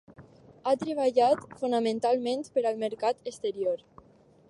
[0.69, 3.89] Ha treballat fonamentalment per al mercat exterior.